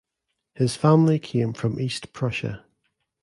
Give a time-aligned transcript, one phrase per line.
[0.55, 2.65] His family came from East Prussia.